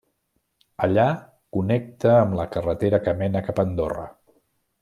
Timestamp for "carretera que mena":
2.57-3.47